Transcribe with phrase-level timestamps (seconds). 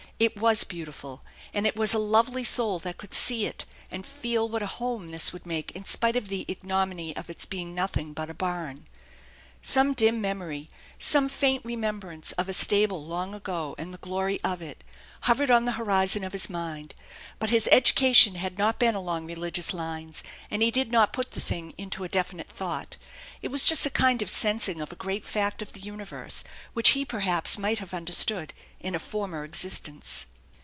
[0.21, 4.47] It was beautiful, and it was a lovely soul that could see it and feel
[4.47, 8.13] what a home this would make in spite of the ignominy of its being nothing
[8.13, 8.87] but a barn.
[9.63, 10.69] Some dim memory,
[10.99, 14.83] some faint remembrance, of a stable long ago, and the glory of it,
[15.25, 16.95] hovered on the horizon of his mind;
[17.37, 21.39] but his education had not been along religious lines, and he did not put the
[21.41, 22.97] thing into a definite thought.
[23.43, 26.43] It was just a kind of sensing of a great fact of the universe
[26.73, 30.25] which he perhaps might have understood in a former existence.